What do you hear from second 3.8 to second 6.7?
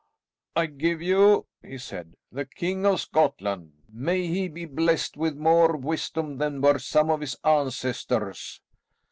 May he be blest with more wisdom than